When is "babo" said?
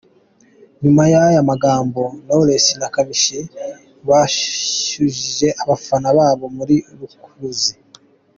6.17-6.45